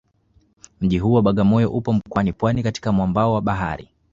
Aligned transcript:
Mji 0.81 0.99
huu 0.99 1.13
wa 1.13 1.21
Bagamoyo 1.21 1.71
upo 1.71 1.93
mkoani 1.93 2.33
Pwani 2.33 2.63
katika 2.63 2.91
mwambao 2.91 3.33
wa 3.33 3.41
bahari 3.41 3.89